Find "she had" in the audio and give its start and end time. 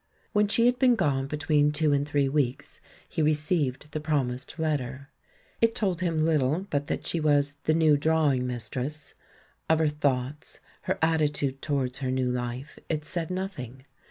0.47-0.79